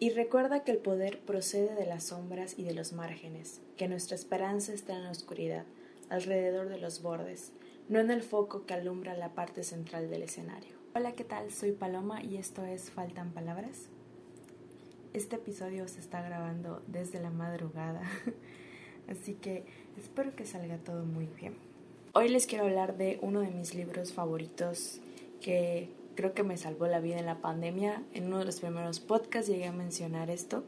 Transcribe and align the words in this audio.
Y 0.00 0.10
recuerda 0.10 0.64
que 0.64 0.72
el 0.72 0.78
poder 0.78 1.20
procede 1.20 1.74
de 1.76 1.86
las 1.86 2.04
sombras 2.04 2.58
y 2.58 2.64
de 2.64 2.74
los 2.74 2.92
márgenes, 2.92 3.60
que 3.76 3.88
nuestra 3.88 4.16
esperanza 4.16 4.72
está 4.72 4.96
en 4.96 5.04
la 5.04 5.10
oscuridad, 5.10 5.64
alrededor 6.08 6.68
de 6.68 6.78
los 6.78 7.00
bordes, 7.00 7.52
no 7.88 8.00
en 8.00 8.10
el 8.10 8.22
foco 8.22 8.66
que 8.66 8.74
alumbra 8.74 9.16
la 9.16 9.34
parte 9.34 9.62
central 9.62 10.10
del 10.10 10.22
escenario. 10.22 10.74
Hola, 10.94 11.12
¿qué 11.12 11.24
tal? 11.24 11.52
Soy 11.52 11.72
Paloma 11.72 12.22
y 12.22 12.36
esto 12.36 12.64
es 12.64 12.90
Faltan 12.90 13.32
Palabras. 13.32 13.88
Este 15.12 15.36
episodio 15.36 15.86
se 15.86 16.00
está 16.00 16.22
grabando 16.22 16.82
desde 16.88 17.20
la 17.20 17.30
madrugada, 17.30 18.02
así 19.08 19.34
que 19.34 19.64
espero 19.96 20.34
que 20.34 20.44
salga 20.44 20.78
todo 20.78 21.04
muy 21.04 21.26
bien. 21.26 21.54
Hoy 22.14 22.28
les 22.28 22.46
quiero 22.46 22.64
hablar 22.64 22.96
de 22.96 23.18
uno 23.22 23.40
de 23.40 23.50
mis 23.50 23.74
libros 23.74 24.12
favoritos 24.12 25.00
que 25.40 25.88
creo 26.14 26.34
que 26.34 26.42
me 26.42 26.56
salvó 26.56 26.86
la 26.86 27.00
vida 27.00 27.18
en 27.18 27.26
la 27.26 27.40
pandemia. 27.40 28.02
En 28.12 28.26
uno 28.26 28.38
de 28.38 28.44
los 28.44 28.60
primeros 28.60 29.00
podcasts 29.00 29.48
llegué 29.48 29.66
a 29.66 29.72
mencionar 29.72 30.30
esto, 30.30 30.64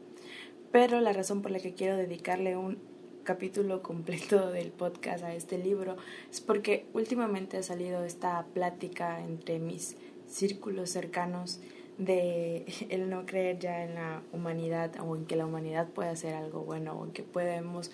pero 0.71 1.01
la 1.01 1.13
razón 1.13 1.41
por 1.41 1.51
la 1.51 1.59
que 1.59 1.73
quiero 1.73 1.97
dedicarle 1.97 2.57
un 2.57 2.77
capítulo 3.23 3.83
completo 3.83 4.51
del 4.51 4.71
podcast 4.71 5.23
a 5.23 5.33
este 5.33 5.57
libro 5.57 5.97
es 6.31 6.39
porque 6.39 6.85
últimamente 6.93 7.57
ha 7.57 7.63
salido 7.63 8.05
esta 8.05 8.45
plática 8.53 9.21
entre 9.21 9.59
mis 9.59 9.97
círculos 10.27 10.89
cercanos 10.89 11.59
de 11.97 12.65
el 12.89 13.09
no 13.09 13.25
creer 13.25 13.59
ya 13.59 13.83
en 13.83 13.95
la 13.95 14.21
humanidad 14.31 14.91
o 15.01 15.15
en 15.15 15.25
que 15.25 15.35
la 15.35 15.45
humanidad 15.45 15.89
puede 15.89 16.09
hacer 16.09 16.35
algo 16.35 16.61
bueno 16.61 16.93
o 16.93 17.05
en 17.05 17.11
que 17.11 17.23
podemos 17.23 17.91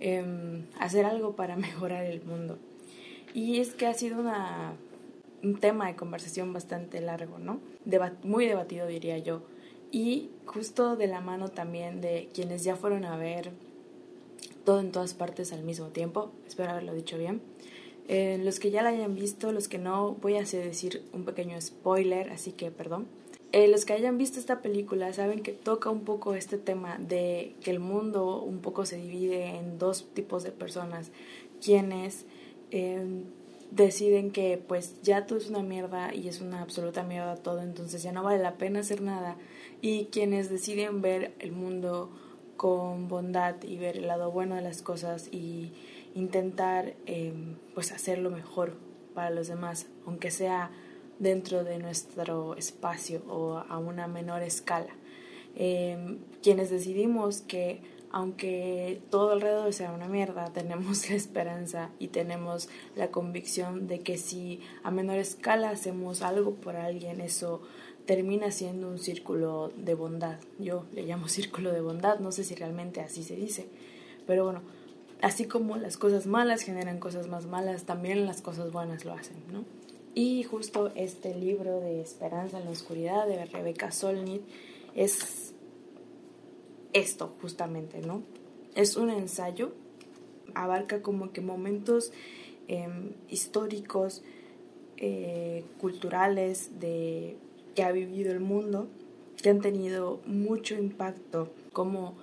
em, 0.00 0.66
hacer 0.78 1.06
algo 1.06 1.36
para 1.36 1.56
mejorar 1.68 2.04
el 2.04 2.22
mundo. 2.22 2.58
Y 3.34 3.60
es 3.60 3.74
que 3.74 3.86
ha 3.86 3.94
sido 3.94 4.20
una 4.20 4.74
un 5.42 5.58
tema 5.58 5.86
de 5.86 5.96
conversación 5.96 6.52
bastante 6.52 7.00
largo, 7.00 7.38
¿no? 7.38 7.60
muy 8.22 8.46
debatido 8.46 8.86
diría 8.86 9.18
yo. 9.18 9.42
Y 9.92 10.30
justo 10.44 10.96
de 10.96 11.06
la 11.06 11.20
mano 11.20 11.48
también 11.48 12.00
de 12.00 12.28
quienes 12.34 12.64
ya 12.64 12.76
fueron 12.76 13.04
a 13.04 13.16
ver 13.16 13.52
todo 14.64 14.80
en 14.80 14.90
todas 14.90 15.14
partes 15.14 15.52
al 15.52 15.62
mismo 15.62 15.88
tiempo, 15.88 16.32
espero 16.46 16.72
haberlo 16.72 16.92
dicho 16.92 17.16
bien. 17.16 17.40
Eh, 18.08 18.38
los 18.42 18.60
que 18.60 18.70
ya 18.70 18.82
la 18.82 18.90
hayan 18.90 19.14
visto, 19.14 19.52
los 19.52 19.68
que 19.68 19.78
no, 19.78 20.14
voy 20.20 20.36
a 20.36 20.40
decir 20.40 21.02
un 21.12 21.24
pequeño 21.24 21.60
spoiler, 21.60 22.30
así 22.30 22.52
que 22.52 22.70
perdón. 22.70 23.06
Eh, 23.52 23.68
los 23.68 23.84
que 23.84 23.94
hayan 23.94 24.18
visto 24.18 24.38
esta 24.38 24.60
película 24.60 25.12
saben 25.12 25.40
que 25.40 25.52
toca 25.52 25.88
un 25.88 26.04
poco 26.04 26.34
este 26.34 26.58
tema 26.58 26.98
de 26.98 27.54
que 27.62 27.70
el 27.70 27.78
mundo 27.78 28.42
un 28.42 28.58
poco 28.58 28.84
se 28.84 28.96
divide 28.96 29.56
en 29.56 29.78
dos 29.78 30.06
tipos 30.14 30.42
de 30.42 30.52
personas, 30.52 31.10
quienes 31.62 32.26
eh, 32.70 33.22
deciden 33.70 34.30
que 34.30 34.62
pues 34.66 35.00
ya 35.02 35.26
todo 35.26 35.38
es 35.38 35.48
una 35.48 35.62
mierda 35.62 36.14
y 36.14 36.28
es 36.28 36.40
una 36.40 36.62
absoluta 36.62 37.02
mierda 37.02 37.36
todo, 37.36 37.62
entonces 37.62 38.02
ya 38.02 38.12
no 38.12 38.22
vale 38.22 38.42
la 38.42 38.56
pena 38.56 38.80
hacer 38.80 39.02
nada. 39.02 39.36
Y 39.80 40.06
quienes 40.06 40.50
deciden 40.50 41.02
ver 41.02 41.34
el 41.38 41.52
mundo 41.52 42.10
con 42.56 43.08
bondad 43.08 43.62
y 43.62 43.76
ver 43.76 43.98
el 43.98 44.06
lado 44.06 44.30
bueno 44.30 44.54
de 44.54 44.62
las 44.62 44.82
cosas 44.82 45.28
y 45.30 45.72
intentar 46.14 46.94
em, 47.04 47.56
pues 47.74 47.92
hacerlo 47.92 48.30
mejor 48.30 48.76
para 49.14 49.30
los 49.30 49.48
demás, 49.48 49.86
aunque 50.06 50.30
sea 50.30 50.70
dentro 51.18 51.64
de 51.64 51.78
nuestro 51.78 52.56
espacio 52.56 53.22
o 53.28 53.58
a 53.58 53.78
una 53.78 54.06
menor 54.06 54.42
escala. 54.42 54.94
Em, 55.54 56.18
quienes 56.42 56.70
decidimos 56.70 57.40
que 57.40 57.80
aunque 58.10 59.00
todo 59.10 59.32
alrededor 59.32 59.72
sea 59.72 59.92
una 59.92 60.08
mierda, 60.08 60.50
tenemos 60.52 61.08
la 61.08 61.16
esperanza 61.16 61.90
y 61.98 62.08
tenemos 62.08 62.68
la 62.94 63.10
convicción 63.10 63.86
de 63.86 64.00
que 64.00 64.18
si 64.18 64.60
a 64.82 64.90
menor 64.90 65.18
escala 65.18 65.70
hacemos 65.70 66.22
algo 66.22 66.54
por 66.54 66.76
alguien, 66.76 67.20
eso 67.20 67.62
termina 68.06 68.50
siendo 68.50 68.88
un 68.88 68.98
círculo 68.98 69.72
de 69.76 69.94
bondad. 69.94 70.38
Yo 70.58 70.84
le 70.94 71.02
llamo 71.02 71.28
círculo 71.28 71.72
de 71.72 71.80
bondad, 71.80 72.18
no 72.20 72.32
sé 72.32 72.44
si 72.44 72.54
realmente 72.54 73.00
así 73.00 73.22
se 73.22 73.36
dice, 73.36 73.68
pero 74.26 74.44
bueno, 74.44 74.62
así 75.22 75.44
como 75.44 75.76
las 75.76 75.96
cosas 75.96 76.26
malas 76.26 76.62
generan 76.62 76.98
cosas 76.98 77.28
más 77.28 77.46
malas, 77.46 77.84
también 77.84 78.26
las 78.26 78.42
cosas 78.42 78.72
buenas 78.72 79.04
lo 79.04 79.12
hacen, 79.12 79.36
¿no? 79.52 79.64
Y 80.14 80.44
justo 80.44 80.92
este 80.94 81.34
libro 81.34 81.78
de 81.80 82.00
Esperanza 82.00 82.58
en 82.58 82.64
la 82.64 82.70
Oscuridad 82.70 83.26
de 83.26 83.44
Rebecca 83.44 83.92
Solnit 83.92 84.40
es 84.94 85.52
esto 86.96 87.34
justamente, 87.42 88.00
¿no? 88.00 88.22
Es 88.74 88.96
un 88.96 89.10
ensayo, 89.10 89.72
abarca 90.54 91.02
como 91.02 91.30
que 91.30 91.40
momentos 91.42 92.12
em, 92.68 93.12
históricos, 93.28 94.22
eh, 94.96 95.64
culturales 95.78 96.80
de 96.80 97.36
que 97.74 97.82
ha 97.82 97.92
vivido 97.92 98.32
el 98.32 98.40
mundo, 98.40 98.88
que 99.42 99.50
han 99.50 99.60
tenido 99.60 100.20
mucho 100.26 100.74
impacto, 100.74 101.52
como 101.72 102.16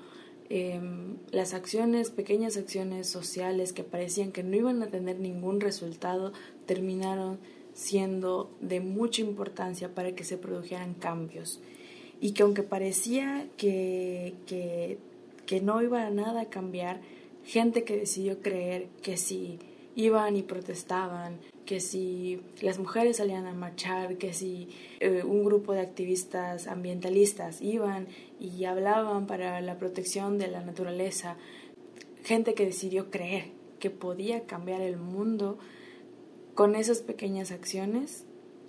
em, 0.50 1.18
las 1.32 1.54
acciones, 1.54 2.10
pequeñas 2.10 2.58
acciones 2.58 3.08
sociales 3.08 3.74
que 3.74 3.84
parecían 3.84 4.32
que 4.32 4.44
no 4.44 4.56
iban 4.56 4.82
a 4.82 4.88
tener 4.88 5.20
ningún 5.20 5.62
resultado, 5.62 6.34
terminaron 6.66 7.38
siendo 7.74 8.52
de 8.60 8.80
mucha 8.80 9.22
importancia 9.22 9.94
para 9.94 10.14
que 10.16 10.24
se 10.24 10.38
produjeran 10.38 10.96
cambios 10.96 11.62
y 12.24 12.32
que 12.32 12.44
aunque 12.44 12.64
parecía 12.64 13.50
que, 13.58 14.34
que, 14.48 14.98
que 15.46 15.60
no 15.60 15.82
iba 15.82 16.06
a 16.06 16.10
nada 16.10 16.44
a 16.44 16.46
cambiar, 16.46 17.02
gente 17.44 17.84
que 17.84 17.98
decidió 17.98 18.42
creer 18.42 18.88
que 19.02 19.18
si 19.18 19.60
iban 19.98 20.38
y 20.38 20.42
protestaban, 20.42 21.40
que 21.66 21.82
si 21.82 22.40
las 22.62 22.80
mujeres 22.80 23.18
salían 23.18 23.46
a 23.46 23.54
marchar, 23.54 24.16
que 24.16 24.32
si 24.32 24.70
eh, 25.02 25.24
un 25.26 25.44
grupo 25.44 25.74
de 25.74 25.82
activistas 25.82 26.68
ambientalistas 26.68 27.62
iban 27.62 28.08
y 28.40 28.64
hablaban 28.64 29.28
para 29.28 29.60
la 29.60 29.78
protección 29.78 30.38
de 30.38 30.48
la 30.48 30.62
naturaleza, 30.64 31.36
gente 32.24 32.54
que 32.54 32.68
decidió 32.68 33.12
creer 33.12 33.52
que 33.80 33.90
podía 33.90 34.46
cambiar 34.46 34.80
el 34.80 34.96
mundo 34.96 35.58
con 36.56 36.76
esas 36.76 37.02
pequeñas 37.02 37.52
acciones, 37.52 38.24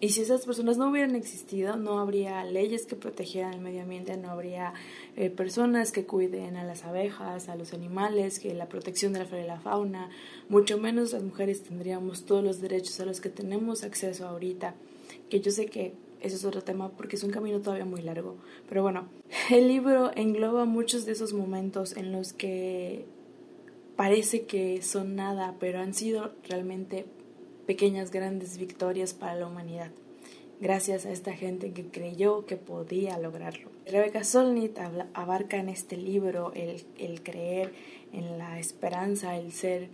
y 0.05 0.11
si 0.11 0.21
esas 0.21 0.45
personas 0.45 0.77
no 0.77 0.91
hubieran 0.91 1.17
existido, 1.17 1.77
no 1.77 1.99
habría 1.99 2.45
leyes 2.45 2.85
que 2.85 2.95
protegieran 2.95 3.55
el 3.55 3.61
medio 3.63 3.81
ambiente, 3.81 4.19
no 4.19 4.29
habría 4.29 4.75
eh, 5.17 5.31
personas 5.31 5.93
que 5.93 6.05
cuiden 6.05 6.59
a 6.59 6.65
las 6.65 6.85
abejas, 6.85 7.49
a 7.49 7.57
los 7.57 7.73
animales, 7.73 8.39
que 8.39 8.53
la 8.53 8.69
protección 8.69 9.15
de 9.15 9.21
la 9.21 9.25
flora 9.25 9.45
y 9.45 9.47
la 9.47 9.61
fauna, 9.61 10.11
mucho 10.51 10.77
menos 10.77 11.15
las 11.15 11.23
mujeres 11.23 11.63
tendríamos 11.63 12.27
todos 12.27 12.45
los 12.45 12.61
derechos 12.61 13.01
a 13.01 13.07
los 13.07 13.23
que 13.23 13.31
tenemos 13.31 13.83
acceso 13.83 14.29
ahorita, 14.29 14.75
que 15.31 15.41
yo 15.41 15.51
sé 15.51 15.65
que 15.65 15.95
eso 16.21 16.37
es 16.37 16.45
otro 16.45 16.61
tema 16.61 16.91
porque 16.91 17.17
es 17.17 17.25
un 17.25 17.31
camino 17.31 17.63
todavía 17.63 17.87
muy 17.87 18.03
largo. 18.03 18.37
Pero 18.69 18.83
bueno, 18.83 19.09
el 19.51 19.69
libro 19.69 20.11
engloba 20.17 20.67
muchos 20.67 21.07
de 21.07 21.13
esos 21.13 21.33
momentos 21.33 21.97
en 21.97 22.13
los 22.13 22.35
que 22.35 23.07
parece 23.97 24.45
que 24.45 24.83
son 24.83 25.17
nada, 25.17 25.55
pero 25.59 25.81
han 25.81 25.95
sido 25.95 26.33
realmente 26.47 27.07
pequeñas 27.67 28.11
grandes 28.11 28.59
victorias 28.59 29.15
para 29.15 29.35
la 29.35 29.47
humanidad, 29.47 29.91
gracias 30.61 31.07
a 31.07 31.13
esta 31.13 31.33
gente 31.33 31.73
que 31.73 31.87
creyó 31.87 32.47
que 32.47 32.57
podía 32.57 33.19
lograrlo. 33.19 33.71
Rebecca 33.87 34.25
Solnit 34.25 34.79
abarca 35.13 35.59
en 35.59 35.69
este 35.69 35.97
libro 35.97 36.53
el, 36.55 36.85
el 36.99 37.23
creer 37.23 37.73
en 38.13 38.39
la 38.39 38.59
esperanza, 38.59 39.37
el 39.37 39.53
ser 39.53 39.89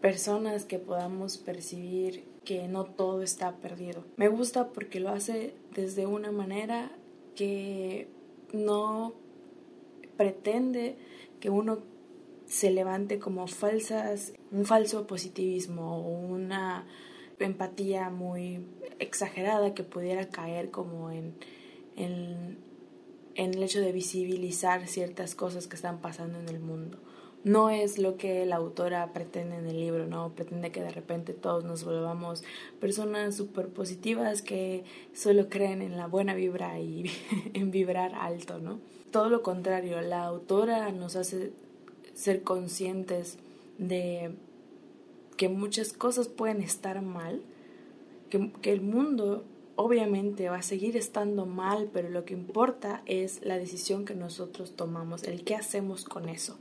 personas 0.00 0.64
que 0.64 0.78
podamos 0.78 1.38
percibir 1.38 2.24
que 2.44 2.66
no 2.66 2.84
todo 2.84 3.22
está 3.22 3.56
perdido. 3.56 4.04
Me 4.16 4.28
gusta 4.28 4.68
porque 4.68 5.00
lo 5.00 5.10
hace 5.10 5.54
desde 5.74 6.06
una 6.06 6.32
manera 6.32 6.90
que 7.34 8.08
no 8.52 9.12
pretende 10.16 10.96
que 11.40 11.50
uno 11.50 11.78
se 12.46 12.70
levante 12.70 13.18
como 13.18 13.46
falsas, 13.46 14.32
un 14.50 14.64
falso 14.64 15.06
positivismo 15.06 15.98
o 15.98 16.08
una 16.08 16.86
empatía 17.40 18.10
muy 18.10 18.64
exagerada 18.98 19.74
que 19.74 19.84
pudiera 19.84 20.28
caer 20.28 20.70
como 20.70 21.10
en, 21.10 21.34
en, 21.96 22.58
en 23.34 23.54
el 23.54 23.62
hecho 23.62 23.80
de 23.80 23.92
visibilizar 23.92 24.86
ciertas 24.86 25.34
cosas 25.34 25.66
que 25.66 25.76
están 25.76 26.00
pasando 26.00 26.38
en 26.38 26.48
el 26.48 26.60
mundo 26.60 26.98
no 27.44 27.70
es 27.70 27.98
lo 27.98 28.16
que 28.16 28.44
la 28.46 28.56
autora 28.56 29.12
pretende 29.12 29.56
en 29.56 29.66
el 29.66 29.80
libro, 29.80 30.06
¿no? 30.06 30.34
Pretende 30.34 30.70
que 30.70 30.82
de 30.82 30.90
repente 30.90 31.34
todos 31.34 31.64
nos 31.64 31.84
volvamos 31.84 32.42
personas 32.80 33.36
súper 33.36 33.68
positivas 33.68 34.42
que 34.42 34.84
solo 35.14 35.48
creen 35.48 35.80
en 35.80 35.96
la 35.96 36.06
buena 36.06 36.34
vibra 36.34 36.80
y 36.80 37.10
en 37.54 37.70
vibrar 37.70 38.14
alto, 38.14 38.58
¿no? 38.58 38.80
Todo 39.10 39.30
lo 39.30 39.42
contrario, 39.42 40.00
la 40.00 40.24
autora 40.24 40.90
nos 40.92 41.16
hace 41.16 41.52
ser 42.14 42.42
conscientes 42.42 43.38
de 43.78 44.34
que 45.38 45.48
muchas 45.48 45.94
cosas 45.94 46.28
pueden 46.28 46.60
estar 46.60 47.00
mal, 47.00 47.40
que, 48.28 48.52
que, 48.60 48.72
el 48.72 48.82
mundo 48.82 49.44
obviamente 49.76 50.50
va 50.50 50.56
a 50.56 50.62
seguir 50.62 50.96
estando 50.96 51.46
mal, 51.46 51.88
pero 51.92 52.10
lo 52.10 52.24
que 52.24 52.34
importa 52.34 53.02
es 53.06 53.40
la 53.44 53.56
decisión 53.56 54.04
que 54.04 54.16
nosotros 54.16 54.74
tomamos, 54.74 55.22
el 55.22 55.44
qué 55.44 55.54
hacemos 55.54 56.04
con 56.04 56.28
eso. 56.28 56.58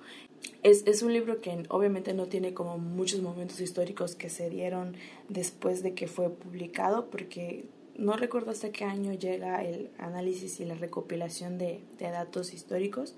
Es, 0.61 0.85
es 0.85 1.01
un 1.01 1.11
libro 1.11 1.41
que 1.41 1.63
obviamente 1.69 2.13
no 2.13 2.27
tiene 2.27 2.53
como 2.53 2.77
muchos 2.77 3.21
momentos 3.21 3.59
históricos 3.59 4.15
que 4.15 4.29
se 4.29 4.49
dieron 4.51 4.95
después 5.27 5.81
de 5.81 5.95
que 5.95 6.07
fue 6.07 6.29
publicado, 6.29 7.09
porque 7.09 7.65
no 7.97 8.13
recuerdo 8.13 8.51
hasta 8.51 8.71
qué 8.71 8.85
año 8.85 9.11
llega 9.13 9.63
el 9.63 9.89
análisis 9.97 10.59
y 10.59 10.65
la 10.65 10.75
recopilación 10.75 11.57
de, 11.57 11.81
de 11.97 12.11
datos 12.11 12.53
históricos, 12.53 13.15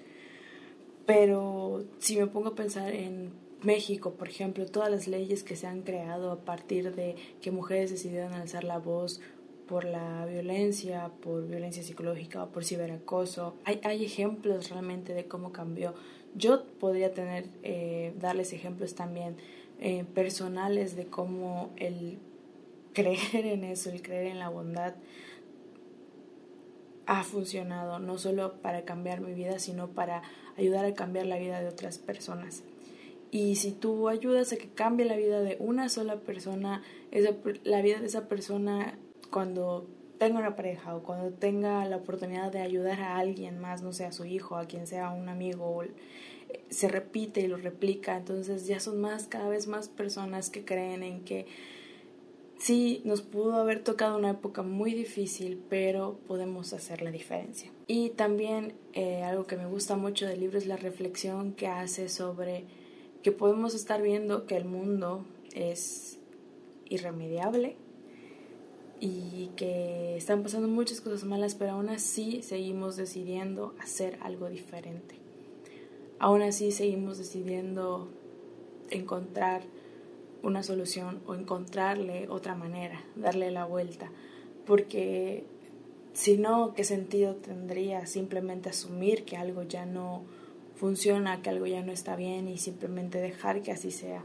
pero 1.05 1.83
si 1.97 2.15
me 2.15 2.27
pongo 2.27 2.49
a 2.49 2.55
pensar 2.55 2.93
en 2.95 3.31
México, 3.61 4.13
por 4.13 4.29
ejemplo, 4.29 4.65
todas 4.65 4.89
las 4.89 5.07
leyes 5.07 5.43
que 5.43 5.55
se 5.55 5.67
han 5.67 5.81
creado 5.81 6.31
a 6.31 6.39
partir 6.45 6.95
de 6.95 7.15
que 7.41 7.51
mujeres 7.51 7.91
decidieron 7.91 8.33
alzar 8.33 8.63
la 8.63 8.77
voz 8.77 9.19
por 9.67 9.83
la 9.83 10.25
violencia, 10.25 11.11
por 11.21 11.47
violencia 11.47 11.83
psicológica 11.83 12.43
o 12.43 12.49
por 12.49 12.63
ciberacoso. 12.63 13.55
Hay, 13.65 13.79
hay 13.83 14.05
ejemplos 14.05 14.69
realmente 14.69 15.13
de 15.13 15.25
cómo 15.25 15.51
cambió. 15.51 15.93
Yo 16.35 16.63
podría 16.79 17.13
tener, 17.13 17.49
eh, 17.63 18.13
darles 18.19 18.53
ejemplos 18.53 18.95
también 18.95 19.35
eh, 19.79 20.05
personales 20.13 20.95
de 20.95 21.05
cómo 21.05 21.71
el 21.75 22.17
creer 22.93 23.45
en 23.45 23.63
eso, 23.63 23.89
el 23.89 24.01
creer 24.01 24.27
en 24.27 24.39
la 24.39 24.49
bondad, 24.49 24.95
ha 27.05 27.23
funcionado, 27.23 27.99
no 27.99 28.17
solo 28.17 28.53
para 28.61 28.85
cambiar 28.85 29.21
mi 29.21 29.33
vida, 29.33 29.59
sino 29.59 29.89
para 29.89 30.21
ayudar 30.57 30.85
a 30.85 30.93
cambiar 30.93 31.25
la 31.25 31.37
vida 31.37 31.59
de 31.59 31.67
otras 31.67 31.97
personas. 31.97 32.63
Y 33.31 33.55
si 33.55 33.71
tú 33.71 34.09
ayudas 34.09 34.53
a 34.53 34.57
que 34.57 34.69
cambie 34.69 35.05
la 35.05 35.15
vida 35.15 35.41
de 35.41 35.57
una 35.59 35.89
sola 35.89 36.19
persona, 36.21 36.81
esa, 37.11 37.31
la 37.63 37.81
vida 37.81 37.99
de 37.99 38.07
esa 38.07 38.27
persona 38.27 38.97
cuando 39.29 39.87
tenga 40.17 40.39
una 40.39 40.55
pareja 40.55 40.95
o 40.95 41.03
cuando 41.03 41.31
tenga 41.31 41.85
la 41.85 41.97
oportunidad 41.97 42.51
de 42.51 42.61
ayudar 42.61 43.01
a 43.01 43.17
alguien 43.17 43.59
más, 43.59 43.81
no 43.81 43.93
sé, 43.93 44.05
a 44.05 44.11
su 44.11 44.25
hijo, 44.25 44.57
a 44.57 44.65
quien 44.65 44.85
sea 44.85 45.11
un 45.11 45.29
amigo, 45.29 45.83
se 46.69 46.87
repite 46.87 47.41
y 47.41 47.47
lo 47.47 47.57
replica, 47.57 48.17
entonces 48.17 48.67
ya 48.67 48.79
son 48.79 48.99
más, 48.99 49.27
cada 49.27 49.49
vez 49.49 49.67
más 49.67 49.89
personas 49.89 50.49
que 50.49 50.65
creen 50.65 51.03
en 51.03 51.23
que 51.23 51.45
sí, 52.59 53.01
nos 53.05 53.21
pudo 53.21 53.55
haber 53.55 53.83
tocado 53.83 54.17
una 54.17 54.31
época 54.31 54.61
muy 54.61 54.93
difícil, 54.93 55.59
pero 55.69 56.19
podemos 56.27 56.73
hacer 56.73 57.01
la 57.01 57.11
diferencia. 57.11 57.71
Y 57.87 58.09
también 58.09 58.73
eh, 58.93 59.23
algo 59.23 59.45
que 59.47 59.57
me 59.57 59.65
gusta 59.65 59.95
mucho 59.95 60.27
del 60.27 60.41
libro 60.41 60.57
es 60.57 60.67
la 60.67 60.77
reflexión 60.77 61.53
que 61.53 61.67
hace 61.67 62.09
sobre 62.09 62.65
que 63.23 63.31
podemos 63.31 63.73
estar 63.75 64.01
viendo 64.01 64.45
que 64.45 64.55
el 64.55 64.65
mundo 64.65 65.25
es 65.53 66.19
irremediable 66.89 67.75
y 68.99 69.51
que 69.55 70.17
están 70.17 70.43
pasando 70.43 70.67
muchas 70.67 71.01
cosas 71.01 71.23
malas, 71.23 71.55
pero 71.55 71.71
aún 71.71 71.89
así 71.89 72.41
seguimos 72.41 72.97
decidiendo 72.97 73.73
hacer 73.79 74.17
algo 74.21 74.49
diferente. 74.49 75.15
Aún 76.19 76.41
así 76.41 76.71
seguimos 76.71 77.17
decidiendo 77.17 78.09
encontrar 78.89 79.63
una 80.43 80.63
solución 80.63 81.21
o 81.27 81.35
encontrarle 81.35 82.27
otra 82.29 82.55
manera, 82.55 83.03
darle 83.15 83.51
la 83.51 83.65
vuelta, 83.65 84.11
porque 84.65 85.45
si 86.13 86.37
no, 86.37 86.73
¿qué 86.73 86.83
sentido 86.83 87.35
tendría 87.35 88.05
simplemente 88.05 88.69
asumir 88.69 89.23
que 89.23 89.37
algo 89.37 89.63
ya 89.63 89.85
no 89.85 90.23
funciona, 90.79 91.41
que 91.41 91.49
algo 91.49 91.67
ya 91.67 91.83
no 91.83 91.91
está 91.91 92.15
bien 92.15 92.47
y 92.47 92.57
simplemente 92.57 93.19
dejar 93.19 93.61
que 93.61 93.71
así 93.71 93.91
sea? 93.91 94.23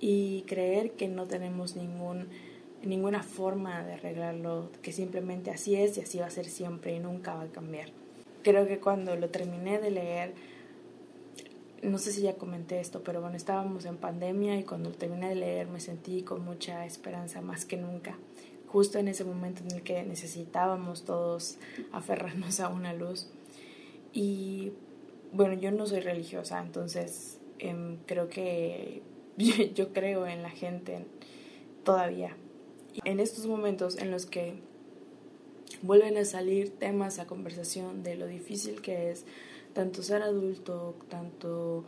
Y 0.00 0.42
creer 0.42 0.92
que 0.92 1.06
no 1.06 1.26
tenemos 1.26 1.76
ningún, 1.76 2.26
ninguna 2.82 3.22
forma 3.22 3.84
de 3.84 3.94
arreglarlo, 3.94 4.70
que 4.82 4.92
simplemente 4.92 5.50
así 5.50 5.76
es 5.76 5.96
y 5.96 6.00
así 6.00 6.18
va 6.18 6.26
a 6.26 6.30
ser 6.30 6.46
siempre 6.46 6.96
y 6.96 6.98
nunca 6.98 7.34
va 7.34 7.42
a 7.42 7.48
cambiar. 7.48 7.90
Creo 8.42 8.66
que 8.66 8.80
cuando 8.80 9.14
lo 9.14 9.28
terminé 9.28 9.78
de 9.78 9.90
leer, 9.92 10.32
no 11.82 11.98
sé 11.98 12.10
si 12.12 12.22
ya 12.22 12.34
comenté 12.34 12.80
esto, 12.80 13.02
pero 13.04 13.20
bueno, 13.20 13.36
estábamos 13.36 13.84
en 13.84 13.96
pandemia 13.96 14.58
y 14.58 14.64
cuando 14.64 14.90
terminé 14.90 15.28
de 15.28 15.34
leer 15.36 15.68
me 15.68 15.80
sentí 15.80 16.22
con 16.22 16.44
mucha 16.44 16.84
esperanza 16.84 17.42
más 17.42 17.64
que 17.64 17.76
nunca. 17.76 18.18
Justo 18.66 18.98
en 18.98 19.08
ese 19.08 19.24
momento 19.24 19.62
en 19.62 19.76
el 19.76 19.82
que 19.82 20.02
necesitábamos 20.02 21.04
todos 21.04 21.58
aferrarnos 21.92 22.58
a 22.60 22.68
una 22.68 22.92
luz. 22.92 23.28
Y 24.12 24.72
bueno, 25.32 25.54
yo 25.54 25.70
no 25.70 25.86
soy 25.86 26.00
religiosa, 26.00 26.60
entonces 26.60 27.38
em, 27.58 27.98
creo 28.06 28.28
que 28.28 29.02
yo, 29.74 29.92
creo 29.92 30.26
en 30.26 30.42
la 30.42 30.50
gente 30.50 31.06
todavía. 31.84 32.36
en 33.04 33.20
estos 33.20 33.46
momentos 33.46 33.96
en 33.98 34.10
los 34.10 34.26
que 34.26 34.54
vuelven 35.82 36.16
a 36.16 36.24
salir 36.24 36.70
temas 36.70 37.18
a 37.18 37.26
conversación 37.26 38.02
de 38.02 38.16
lo 38.16 38.26
difícil 38.26 38.82
que 38.82 39.10
es 39.10 39.24
tanto 39.72 40.02
ser 40.02 40.22
adulto, 40.22 40.96
tanto 41.08 41.84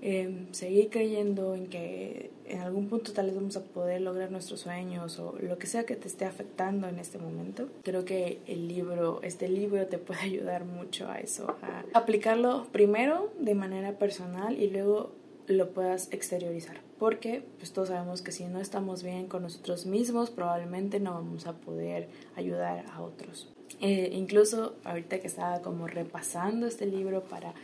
em, 0.00 0.52
seguir 0.52 0.90
creyendo 0.90 1.54
en 1.54 1.66
que 1.66 2.30
en 2.46 2.60
algún 2.60 2.88
punto 2.88 3.12
tal 3.12 3.26
vez 3.26 3.34
vamos 3.34 3.56
a 3.56 3.62
poder 3.62 4.00
lograr 4.00 4.30
nuestros 4.30 4.60
sueños 4.60 5.18
o 5.18 5.36
lo 5.40 5.58
que 5.58 5.66
sea 5.66 5.84
que 5.84 5.96
te 5.96 6.08
esté 6.08 6.24
afectando 6.24 6.88
en 6.88 6.98
este 6.98 7.18
momento. 7.18 7.68
Creo 7.82 8.04
que 8.04 8.40
el 8.46 8.68
libro, 8.68 9.20
este 9.22 9.48
libro 9.48 9.86
te 9.86 9.98
puede 9.98 10.20
ayudar 10.22 10.64
mucho 10.64 11.08
a 11.08 11.18
eso, 11.18 11.56
a 11.62 11.84
aplicarlo 11.98 12.66
primero 12.72 13.32
de 13.38 13.54
manera 13.54 13.98
personal 13.98 14.58
y 14.58 14.70
luego 14.70 15.12
lo 15.46 15.70
puedas 15.70 16.12
exteriorizar. 16.12 16.80
Porque 16.98 17.42
pues 17.58 17.72
todos 17.72 17.88
sabemos 17.88 18.22
que 18.22 18.32
si 18.32 18.44
no 18.44 18.60
estamos 18.60 19.02
bien 19.02 19.26
con 19.26 19.42
nosotros 19.42 19.86
mismos, 19.86 20.30
probablemente 20.30 21.00
no 21.00 21.14
vamos 21.14 21.46
a 21.46 21.54
poder 21.54 22.08
ayudar 22.36 22.84
a 22.92 23.02
otros. 23.02 23.48
Eh, 23.80 24.10
incluso 24.12 24.74
ahorita 24.84 25.20
que 25.20 25.26
estaba 25.26 25.60
como 25.60 25.86
repasando 25.86 26.66
este 26.66 26.86
libro 26.86 27.22
para 27.22 27.54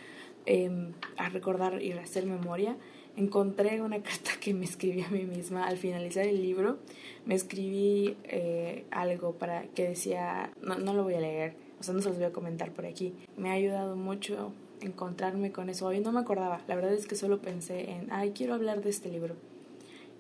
em, 0.47 0.93
a 1.17 1.29
recordar 1.29 1.83
y 1.83 1.93
hacer 1.93 2.27
memoria, 2.27 2.77
encontré 3.17 3.81
una 3.81 4.03
carta 4.03 4.33
que 4.41 4.55
me 4.55 4.65
escribí 4.65 5.03
a 5.03 5.09
mí 5.09 5.25
misma 5.25 5.67
al 5.67 5.79
finalizar 5.79 6.27
el 6.27 6.43
libro. 6.43 6.79
Me 7.27 7.35
escribí 7.35 8.17
eh, 8.25 8.85
algo 8.91 9.33
para 9.33 9.63
que 9.75 9.89
decía, 9.89 10.51
no, 10.63 10.79
no 10.79 10.95
lo 10.95 11.05
voy 11.05 11.15
a 11.15 11.21
leer, 11.21 11.55
o 11.81 11.83
sea, 11.83 11.95
no 11.95 12.03
se 12.03 12.09
los 12.09 12.19
voy 12.19 12.27
a 12.27 12.33
comentar 12.33 12.73
por 12.73 12.87
aquí. 12.87 13.15
Me 13.37 13.51
ha 13.51 13.55
ayudado 13.55 13.97
mucho 13.97 14.53
encontrarme 14.81 15.53
con 15.53 15.71
eso. 15.71 15.87
Hoy 15.87 16.01
no 16.01 16.13
me 16.13 16.21
acordaba, 16.21 16.61
la 16.69 16.75
verdad 16.75 16.93
es 16.93 17.07
que 17.07 17.15
solo 17.15 17.41
pensé 17.41 17.91
en, 17.91 18.13
ay, 18.13 18.33
quiero 18.35 18.55
hablar 18.55 18.83
de 18.83 18.91
este 18.91 19.11
libro 19.11 19.37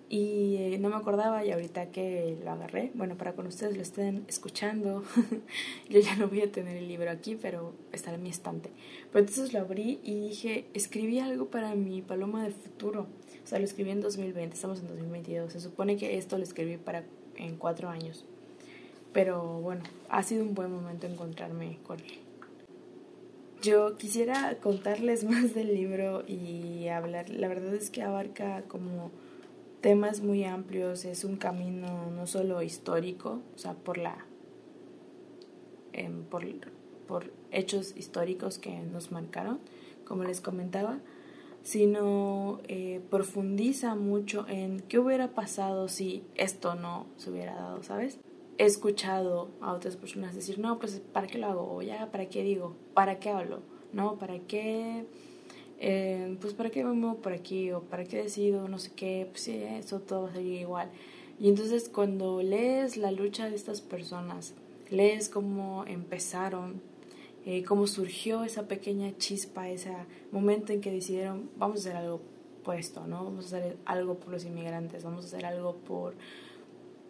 y 0.08 0.56
eh, 0.56 0.78
no 0.78 0.90
me 0.90 0.96
acordaba 0.96 1.44
y 1.44 1.50
ahorita 1.50 1.90
que 1.90 2.36
lo 2.44 2.50
agarré, 2.50 2.90
bueno, 2.94 3.16
para 3.16 3.32
cuando 3.32 3.48
ustedes 3.48 3.76
lo 3.76 3.82
estén 3.82 4.24
escuchando, 4.28 5.02
yo 5.88 6.00
ya 6.00 6.14
no 6.16 6.28
voy 6.28 6.42
a 6.42 6.52
tener 6.52 6.76
el 6.76 6.88
libro 6.88 7.10
aquí, 7.10 7.36
pero 7.40 7.72
está 7.92 8.14
en 8.14 8.22
mi 8.22 8.30
estante. 8.30 8.70
Pero 9.10 9.20
entonces 9.20 9.52
lo 9.52 9.60
abrí 9.60 10.00
y 10.02 10.28
dije, 10.28 10.66
escribí 10.74 11.20
algo 11.20 11.46
para 11.46 11.74
mi 11.74 12.02
paloma 12.02 12.42
del 12.42 12.52
futuro. 12.52 13.06
O 13.42 13.46
sea, 13.46 13.58
lo 13.58 13.64
escribí 13.64 13.90
en 13.90 14.00
2020, 14.00 14.54
estamos 14.54 14.80
en 14.80 14.88
2022. 14.88 15.52
Se 15.52 15.60
supone 15.60 15.96
que 15.96 16.16
esto 16.16 16.36
lo 16.36 16.44
escribí 16.44 16.76
para 16.76 17.04
en 17.36 17.56
cuatro 17.56 17.88
años. 17.88 18.24
Pero 19.12 19.60
bueno, 19.60 19.84
ha 20.08 20.22
sido 20.22 20.44
un 20.44 20.54
buen 20.54 20.70
momento 20.70 21.06
encontrarme 21.06 21.78
con 21.86 22.00
él. 22.00 22.18
Yo 23.62 23.96
quisiera 23.96 24.58
contarles 24.60 25.24
más 25.30 25.54
del 25.54 25.74
libro 25.74 26.24
y 26.26 26.88
hablar, 26.88 27.30
la 27.30 27.48
verdad 27.48 27.74
es 27.74 27.90
que 27.90 28.02
abarca 28.02 28.62
como 28.68 29.10
temas 29.84 30.22
muy 30.22 30.44
amplios, 30.44 31.04
es 31.04 31.24
un 31.24 31.36
camino 31.36 32.10
no 32.10 32.26
solo 32.26 32.62
histórico, 32.62 33.42
o 33.54 33.58
sea, 33.58 33.74
por 33.74 33.98
la 33.98 34.16
em, 35.92 36.24
por, 36.24 36.42
por 37.06 37.30
hechos 37.50 37.94
históricos 37.94 38.58
que 38.58 38.78
nos 38.80 39.12
marcaron, 39.12 39.58
como 40.06 40.24
les 40.24 40.40
comentaba, 40.40 41.00
sino 41.64 42.60
eh, 42.66 43.02
profundiza 43.10 43.94
mucho 43.94 44.46
en 44.48 44.80
qué 44.80 44.98
hubiera 44.98 45.34
pasado 45.34 45.88
si 45.88 46.24
esto 46.34 46.76
no 46.76 47.04
se 47.18 47.30
hubiera 47.30 47.54
dado, 47.54 47.82
¿sabes? 47.82 48.18
He 48.56 48.64
escuchado 48.64 49.50
a 49.60 49.74
otras 49.74 49.96
personas 49.96 50.34
decir, 50.34 50.58
no, 50.58 50.78
pues 50.78 51.02
¿para 51.12 51.26
qué 51.26 51.36
lo 51.36 51.46
hago? 51.48 51.74
O 51.74 51.82
ya, 51.82 52.10
¿para 52.10 52.30
qué 52.30 52.42
digo? 52.42 52.74
¿Para 52.94 53.18
qué 53.18 53.28
hablo? 53.28 53.60
¿No? 53.92 54.16
¿Para 54.16 54.38
qué 54.38 55.04
eh, 55.78 56.36
pues 56.40 56.54
para 56.54 56.70
qué 56.70 56.84
me 56.84 56.92
muevo 56.92 57.16
por 57.16 57.32
aquí 57.32 57.72
o 57.72 57.82
para 57.82 58.04
qué 58.04 58.22
decido 58.22 58.68
no 58.68 58.78
sé 58.78 58.92
qué, 58.94 59.26
pues 59.30 59.42
sí, 59.42 59.56
eso 59.56 60.00
todo 60.00 60.30
sería 60.32 60.60
igual. 60.60 60.90
Y 61.40 61.48
entonces 61.48 61.88
cuando 61.88 62.42
lees 62.42 62.96
la 62.96 63.10
lucha 63.10 63.48
de 63.48 63.56
estas 63.56 63.80
personas, 63.80 64.54
lees 64.90 65.28
cómo 65.28 65.84
empezaron, 65.86 66.80
eh, 67.44 67.64
cómo 67.64 67.86
surgió 67.86 68.44
esa 68.44 68.68
pequeña 68.68 69.16
chispa, 69.18 69.68
ese 69.68 69.92
momento 70.30 70.72
en 70.72 70.80
que 70.80 70.90
decidieron, 70.90 71.50
vamos 71.56 71.78
a 71.78 71.80
hacer 71.80 71.96
algo 71.96 72.20
por 72.62 72.76
esto, 72.76 73.06
¿no? 73.06 73.24
Vamos 73.24 73.52
a 73.52 73.58
hacer 73.58 73.76
algo 73.84 74.14
por 74.14 74.30
los 74.30 74.44
inmigrantes, 74.44 75.04
vamos 75.04 75.24
a 75.24 75.28
hacer 75.28 75.44
algo 75.44 75.76
por 75.76 76.14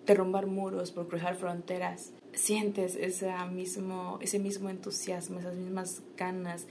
derrumbar 0.06 0.46
muros, 0.46 0.90
por 0.90 1.08
cruzar 1.08 1.36
fronteras. 1.36 2.12
Sientes 2.32 2.96
ese 2.96 3.32
mismo, 3.52 4.18
ese 4.20 4.38
mismo 4.38 4.68
entusiasmo, 4.68 5.38
esas 5.38 5.54
mismas 5.54 6.02
ganas 6.16 6.66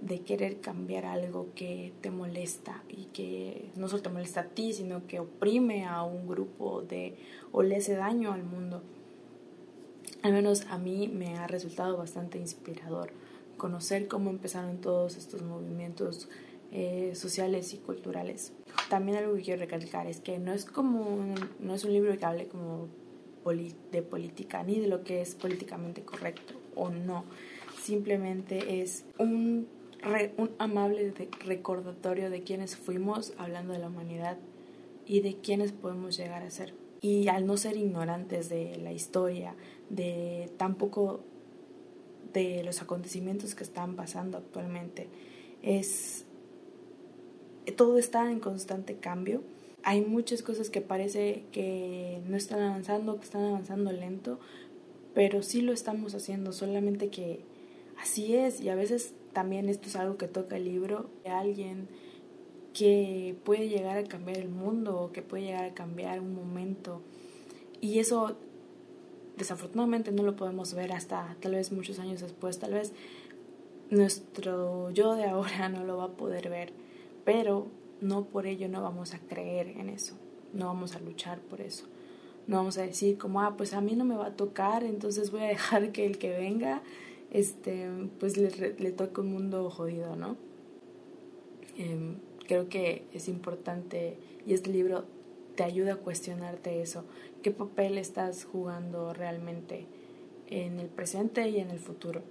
de 0.00 0.20
querer 0.20 0.60
cambiar 0.60 1.04
algo 1.04 1.48
que 1.54 1.92
te 2.00 2.10
molesta 2.10 2.82
y 2.88 3.06
que 3.06 3.70
no 3.76 3.88
solo 3.88 4.02
te 4.02 4.08
molesta 4.08 4.40
a 4.40 4.48
ti, 4.48 4.72
sino 4.72 5.06
que 5.06 5.20
oprime 5.20 5.84
a 5.84 6.02
un 6.02 6.26
grupo 6.26 6.82
de 6.82 7.16
o 7.52 7.62
le 7.62 7.76
hace 7.76 7.94
daño 7.94 8.32
al 8.32 8.42
mundo. 8.42 8.82
Al 10.22 10.32
menos 10.32 10.66
a 10.66 10.78
mí 10.78 11.08
me 11.08 11.36
ha 11.36 11.46
resultado 11.46 11.96
bastante 11.96 12.38
inspirador 12.38 13.12
conocer 13.56 14.08
cómo 14.08 14.30
empezaron 14.30 14.80
todos 14.80 15.16
estos 15.16 15.42
movimientos 15.42 16.28
eh, 16.72 17.12
sociales 17.14 17.74
y 17.74 17.78
culturales. 17.78 18.52
También 18.88 19.18
algo 19.18 19.34
que 19.34 19.42
quiero 19.42 19.60
recalcar 19.60 20.06
es 20.06 20.20
que 20.20 20.38
no 20.38 20.52
es 20.52 20.64
como 20.64 21.34
no 21.58 21.74
es 21.74 21.84
un 21.84 21.92
libro 21.92 22.16
que 22.16 22.24
hable 22.24 22.48
como 22.48 22.88
de 23.90 24.02
política 24.02 24.62
ni 24.62 24.78
de 24.78 24.86
lo 24.86 25.02
que 25.02 25.20
es 25.20 25.34
políticamente 25.34 26.02
correcto 26.02 26.54
o 26.74 26.90
no. 26.90 27.24
Simplemente 27.82 28.82
es 28.82 29.04
un, 29.18 29.66
un 30.36 30.50
amable 30.58 31.12
recordatorio 31.44 32.30
de 32.30 32.42
quienes 32.42 32.76
fuimos 32.76 33.34
hablando 33.36 33.72
de 33.72 33.80
la 33.80 33.88
humanidad 33.88 34.38
y 35.06 35.20
de 35.20 35.36
quienes 35.36 35.72
podemos 35.72 36.16
llegar 36.16 36.42
a 36.42 36.50
ser. 36.50 36.74
Y 37.02 37.28
al 37.28 37.46
no 37.46 37.56
ser 37.56 37.76
ignorantes 37.76 38.48
de 38.48 38.76
la 38.78 38.92
historia, 38.92 39.54
de 39.88 40.50
tampoco 40.56 41.20
de 42.32 42.62
los 42.62 42.80
acontecimientos 42.82 43.54
que 43.54 43.64
están 43.64 43.96
pasando 43.96 44.38
actualmente, 44.38 45.08
es 45.62 46.24
todo 47.76 47.98
está 47.98 48.30
en 48.30 48.40
constante 48.40 48.96
cambio. 48.96 49.42
Hay 49.82 50.02
muchas 50.02 50.42
cosas 50.42 50.70
que 50.70 50.80
parece 50.80 51.44
que 51.52 52.20
no 52.26 52.36
están 52.36 52.60
avanzando, 52.60 53.18
que 53.18 53.24
están 53.24 53.44
avanzando 53.44 53.92
lento, 53.92 54.38
pero 55.14 55.42
sí 55.42 55.62
lo 55.62 55.72
estamos 55.72 56.14
haciendo, 56.14 56.52
solamente 56.52 57.08
que 57.08 57.40
así 58.00 58.34
es 58.34 58.60
y 58.60 58.68
a 58.68 58.74
veces 58.74 59.14
también 59.32 59.68
esto 59.68 59.88
es 59.88 59.96
algo 59.96 60.16
que 60.16 60.28
toca 60.28 60.56
el 60.56 60.64
libro 60.64 61.10
de 61.24 61.30
alguien 61.30 61.88
que 62.72 63.36
puede 63.44 63.68
llegar 63.68 63.98
a 63.98 64.04
cambiar 64.04 64.38
el 64.38 64.48
mundo 64.48 65.00
o 65.00 65.12
que 65.12 65.22
puede 65.22 65.44
llegar 65.44 65.64
a 65.64 65.74
cambiar 65.74 66.20
un 66.20 66.34
momento 66.34 67.02
y 67.80 67.98
eso 67.98 68.36
desafortunadamente 69.36 70.12
no 70.12 70.22
lo 70.22 70.36
podemos 70.36 70.74
ver 70.74 70.92
hasta 70.92 71.36
tal 71.40 71.52
vez 71.52 71.72
muchos 71.72 71.98
años 71.98 72.20
después, 72.20 72.58
tal 72.58 72.74
vez 72.74 72.92
nuestro 73.90 74.90
yo 74.90 75.14
de 75.14 75.24
ahora 75.24 75.68
no 75.68 75.84
lo 75.84 75.96
va 75.98 76.04
a 76.04 76.16
poder 76.16 76.48
ver, 76.48 76.72
pero 77.24 77.66
no 78.00 78.24
por 78.24 78.46
ello 78.46 78.68
no 78.68 78.82
vamos 78.82 79.14
a 79.14 79.18
creer 79.18 79.68
en 79.68 79.88
eso, 79.88 80.14
no 80.52 80.66
vamos 80.66 80.94
a 80.94 81.00
luchar 81.00 81.40
por 81.40 81.60
eso. 81.60 81.86
No 82.46 82.56
vamos 82.56 82.78
a 82.78 82.82
decir 82.82 83.16
como, 83.16 83.42
ah, 83.42 83.56
pues 83.56 83.74
a 83.74 83.80
mí 83.80 83.94
no 83.94 84.04
me 84.04 84.16
va 84.16 84.26
a 84.26 84.36
tocar, 84.36 84.82
entonces 84.82 85.30
voy 85.30 85.42
a 85.42 85.46
dejar 85.46 85.92
que 85.92 86.04
el 86.04 86.18
que 86.18 86.30
venga, 86.30 86.82
este, 87.30 87.88
pues 88.18 88.36
le, 88.36 88.74
le 88.78 88.92
toque 88.92 89.20
un 89.20 89.32
mundo 89.32 89.70
jodido, 89.70 90.16
¿no? 90.16 90.36
Em, 91.76 92.16
creo 92.46 92.68
que 92.68 93.04
es 93.12 93.28
importante 93.28 94.16
y 94.46 94.54
este 94.54 94.70
libro 94.70 95.04
te 95.54 95.64
ayuda 95.64 95.94
a 95.94 95.96
cuestionarte 95.96 96.82
eso. 96.82 97.04
¿Qué 97.42 97.50
papel 97.50 97.96
estás 97.98 98.44
jugando 98.44 99.14
realmente 99.14 99.86
en 100.48 100.80
el 100.80 100.88
presente 100.88 101.48
y 101.48 101.58
en 101.58 101.70
el 101.70 101.78
futuro? 101.78 102.22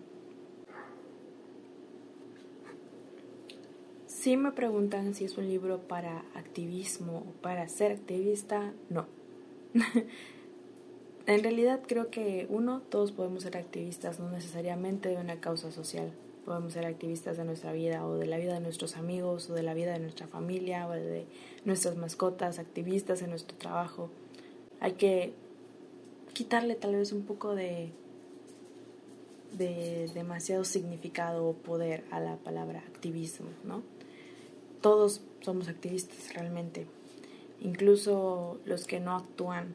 Si 4.08 4.36
me 4.36 4.52
preguntan 4.52 5.16
si 5.16 5.24
es 5.24 5.38
un 5.38 5.48
libro 5.48 5.80
para 5.80 6.26
activismo 6.36 7.24
o 7.30 7.42
para 7.42 7.68
ser 7.70 7.94
activista, 7.94 8.74
no. 8.90 9.08
en 11.36 11.44
realidad 11.44 11.82
creo 11.88 12.10
que 12.10 12.48
uno, 12.50 12.82
todos 12.82 13.12
podemos 13.12 13.44
ser 13.44 13.58
activistas, 13.58 14.20
no 14.20 14.30
necesariamente 14.30 15.10
de 15.10 15.18
una 15.18 15.40
causa 15.40 15.72
social. 15.72 16.12
Podemos 16.46 16.74
ser 16.74 16.86
activistas 16.86 17.38
de 17.38 17.46
nuestra 17.46 17.72
vida 17.74 18.06
o 18.06 18.16
de 18.16 18.26
la 18.26 18.38
vida 18.38 18.54
de 18.54 18.60
nuestros 18.60 18.98
amigos 18.98 19.50
o 19.50 19.54
de 19.54 19.64
la 19.64 19.74
vida 19.74 19.94
de 19.94 20.00
nuestra 20.00 20.28
familia 20.28 20.88
o 20.88 20.92
de 20.92 21.26
nuestras 21.66 21.96
mascotas, 21.96 22.58
activistas 22.58 23.22
en 23.22 23.30
nuestro 23.30 23.58
trabajo. 23.58 24.10
Hay 24.80 24.94
que 24.94 25.34
quitarle 26.34 26.76
tal 26.76 26.96
vez 26.96 27.12
un 27.12 27.24
poco 27.24 27.56
de 27.56 27.92
de 29.58 30.10
demasiado 30.14 30.64
significado 30.64 31.48
o 31.48 31.54
poder 31.54 32.04
a 32.12 32.20
la 32.20 32.38
palabra 32.38 32.80
activismo, 32.80 33.50
¿no? 33.64 33.82
todos 34.82 35.22
somos 35.42 35.68
activistas 35.68 36.34
realmente, 36.34 36.88
incluso 37.60 38.60
los 38.66 38.86
que 38.86 39.00
no 39.00 39.16
actúan 39.16 39.74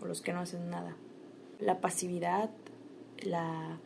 o 0.00 0.06
los 0.06 0.20
que 0.20 0.32
no 0.32 0.40
hacen 0.40 0.70
nada. 0.70 0.96
La 1.60 1.80
pasividad, 1.80 2.50
la 3.22 3.78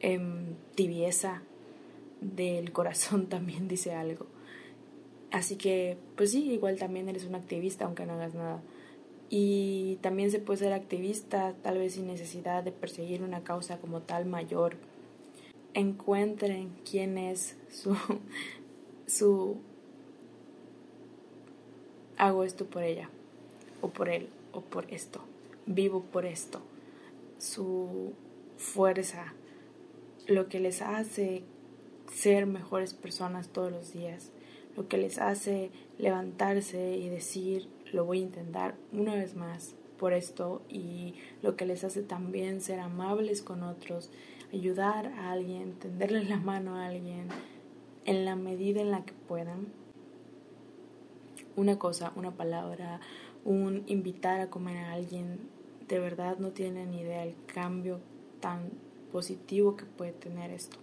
em, 0.00 0.54
tibieza 0.74 1.42
del 2.20 2.72
corazón 2.72 3.26
también 3.28 3.68
dice 3.68 3.94
algo. 3.94 4.26
Así 5.30 5.56
que, 5.56 5.96
pues 6.16 6.32
sí, 6.32 6.50
igual 6.52 6.78
también 6.78 7.08
eres 7.08 7.24
un 7.24 7.34
activista 7.34 7.86
aunque 7.86 8.06
no 8.06 8.14
hagas 8.14 8.34
nada. 8.34 8.60
Y 9.30 9.96
también 10.02 10.30
se 10.30 10.40
puede 10.40 10.58
ser 10.58 10.74
activista 10.74 11.54
tal 11.62 11.78
vez 11.78 11.94
sin 11.94 12.06
necesidad 12.06 12.62
de 12.62 12.70
perseguir 12.70 13.22
una 13.22 13.42
causa 13.42 13.78
como 13.78 14.02
tal 14.02 14.26
mayor. 14.26 14.76
Encuentren 15.72 16.70
quién 16.88 17.16
es 17.16 17.56
su, 17.70 17.96
su 19.06 19.56
hago 22.18 22.44
esto 22.44 22.66
por 22.66 22.82
ella 22.82 23.08
o 23.80 23.88
por 23.88 24.10
él 24.10 24.28
o 24.52 24.60
por 24.62 24.92
esto, 24.92 25.20
vivo 25.66 26.02
por 26.02 26.26
esto, 26.26 26.60
su 27.38 28.12
fuerza, 28.56 29.34
lo 30.26 30.48
que 30.48 30.60
les 30.60 30.82
hace 30.82 31.42
ser 32.12 32.46
mejores 32.46 32.94
personas 32.94 33.48
todos 33.48 33.72
los 33.72 33.92
días, 33.92 34.30
lo 34.76 34.88
que 34.88 34.98
les 34.98 35.18
hace 35.18 35.70
levantarse 35.98 36.96
y 36.96 37.08
decir, 37.08 37.68
lo 37.92 38.04
voy 38.04 38.18
a 38.18 38.22
intentar 38.22 38.74
una 38.92 39.14
vez 39.14 39.34
más 39.34 39.74
por 39.98 40.12
esto 40.12 40.62
y 40.68 41.14
lo 41.42 41.56
que 41.56 41.66
les 41.66 41.84
hace 41.84 42.02
también 42.02 42.60
ser 42.60 42.80
amables 42.80 43.42
con 43.42 43.62
otros, 43.62 44.10
ayudar 44.52 45.06
a 45.06 45.30
alguien, 45.32 45.74
tenderle 45.74 46.24
la 46.24 46.38
mano 46.38 46.76
a 46.76 46.86
alguien, 46.86 47.28
en 48.04 48.24
la 48.24 48.36
medida 48.36 48.80
en 48.80 48.90
la 48.90 49.04
que 49.04 49.12
puedan. 49.12 49.68
Una 51.54 51.78
cosa, 51.78 52.12
una 52.16 52.32
palabra, 52.32 53.00
un 53.44 53.82
invitar 53.86 54.40
a 54.40 54.50
comer 54.50 54.78
a 54.78 54.92
alguien, 54.92 55.38
de 55.88 55.98
verdad 55.98 56.38
no 56.38 56.50
tienen 56.50 56.94
idea 56.94 57.24
el 57.24 57.34
cambio 57.46 58.00
tan 58.40 58.70
positivo 59.10 59.76
que 59.76 59.84
puede 59.84 60.12
tener 60.12 60.50
esto. 60.50 60.78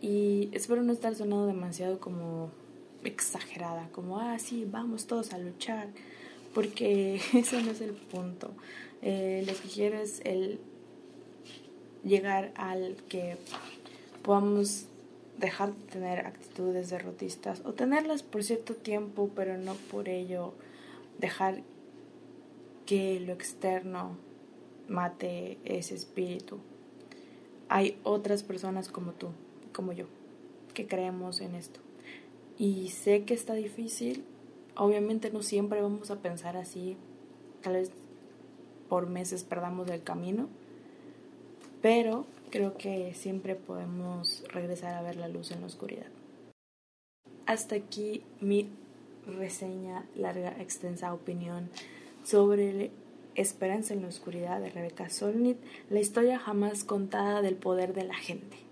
Y 0.00 0.48
espero 0.52 0.82
no 0.82 0.92
estar 0.92 1.14
sonando 1.14 1.46
demasiado 1.46 2.00
como 2.00 2.50
exagerada, 3.04 3.88
como, 3.92 4.18
ah, 4.18 4.38
sí, 4.38 4.66
vamos 4.70 5.06
todos 5.06 5.32
a 5.32 5.38
luchar, 5.38 5.88
porque 6.54 7.20
eso 7.34 7.60
no 7.60 7.70
es 7.70 7.80
el 7.80 7.92
punto. 7.92 8.52
Eh, 9.02 9.44
lo 9.46 9.54
que 9.54 9.68
quiero 9.68 9.98
es 9.98 10.20
el 10.24 10.58
llegar 12.04 12.52
al 12.56 12.96
que 13.08 13.36
podamos 14.22 14.86
dejar 15.38 15.74
de 15.74 15.86
tener 15.86 16.26
actitudes 16.26 16.90
derrotistas 16.90 17.62
o 17.64 17.72
tenerlas 17.72 18.22
por 18.22 18.44
cierto 18.44 18.74
tiempo, 18.74 19.30
pero 19.34 19.56
no 19.56 19.74
por 19.90 20.08
ello 20.08 20.52
dejar 21.18 21.62
que 22.90 23.20
lo 23.20 23.32
externo 23.32 24.16
mate 24.88 25.58
ese 25.64 25.94
espíritu. 25.94 26.58
Hay 27.68 28.00
otras 28.02 28.42
personas 28.42 28.88
como 28.88 29.12
tú, 29.12 29.28
como 29.72 29.92
yo, 29.92 30.06
que 30.74 30.88
creemos 30.88 31.40
en 31.40 31.54
esto. 31.54 31.78
Y 32.58 32.88
sé 32.88 33.22
que 33.22 33.34
está 33.34 33.54
difícil, 33.54 34.24
obviamente 34.74 35.30
no 35.30 35.44
siempre 35.44 35.80
vamos 35.80 36.10
a 36.10 36.16
pensar 36.16 36.56
así, 36.56 36.96
tal 37.62 37.74
vez 37.74 37.92
por 38.88 39.08
meses 39.08 39.44
perdamos 39.44 39.88
el 39.88 40.02
camino, 40.02 40.48
pero 41.82 42.26
creo 42.50 42.76
que 42.76 43.14
siempre 43.14 43.54
podemos 43.54 44.42
regresar 44.48 44.94
a 44.94 45.02
ver 45.02 45.14
la 45.14 45.28
luz 45.28 45.52
en 45.52 45.60
la 45.60 45.68
oscuridad. 45.68 46.10
Hasta 47.46 47.76
aquí 47.76 48.24
mi 48.40 48.68
reseña, 49.28 50.08
larga, 50.16 50.60
extensa 50.60 51.14
opinión 51.14 51.70
sobre 52.24 52.90
Esperanza 53.34 53.94
en 53.94 54.02
la 54.02 54.08
Oscuridad 54.08 54.60
de 54.60 54.70
Rebecca 54.70 55.08
Solnit, 55.08 55.58
la 55.88 56.00
historia 56.00 56.38
jamás 56.38 56.84
contada 56.84 57.42
del 57.42 57.56
poder 57.56 57.94
de 57.94 58.04
la 58.04 58.14
gente. 58.14 58.69